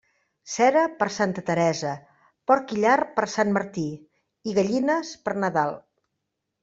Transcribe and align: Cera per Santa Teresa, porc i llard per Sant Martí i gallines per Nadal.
Cera 0.51 0.81
per 1.01 1.07
Santa 1.17 1.43
Teresa, 1.49 1.91
porc 2.51 2.73
i 2.77 2.79
llard 2.85 3.11
per 3.19 3.27
Sant 3.37 3.55
Martí 3.59 3.87
i 4.53 4.57
gallines 4.61 5.13
per 5.29 5.37
Nadal. 5.45 5.79